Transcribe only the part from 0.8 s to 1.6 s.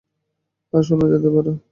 শোনা যেতে পারে।